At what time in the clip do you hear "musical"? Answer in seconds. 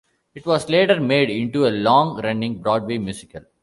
2.97-3.41